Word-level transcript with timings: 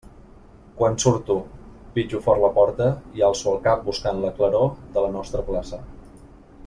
Quan 0.77 0.95
surto, 1.03 1.35
pitjo 1.97 2.21
fort 2.27 2.41
la 2.45 2.51
porta 2.55 2.87
i 3.19 3.25
alço 3.29 3.53
el 3.53 3.61
cap 3.69 3.87
buscant 3.91 4.25
la 4.25 4.33
claror 4.41 4.67
de 4.97 5.05
la 5.07 5.13
nostra 5.19 5.45
plaça. 5.51 5.81